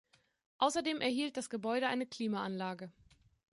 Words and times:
Außerdem 0.57 0.99
erhielt 0.99 1.37
das 1.37 1.51
Gebäude 1.51 1.87
eine 1.87 2.07
Klimaanlage. 2.07 2.91